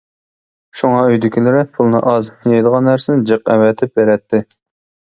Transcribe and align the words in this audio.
شۇڭا 0.79 0.95
ئۆيدىكىلىرى 1.09 1.61
پۇلنى 1.77 2.03
ئاز، 2.13 2.31
يەيدىغان 2.55 2.91
نەرسىلەرنى 2.93 3.31
جىق 3.33 3.55
ئەۋەتىپ 3.57 3.99
بېرەتتى. 4.01 4.45